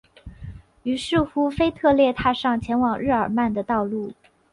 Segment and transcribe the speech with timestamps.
[0.81, 4.11] 于是乎腓特烈踏上前往日尔曼的道路。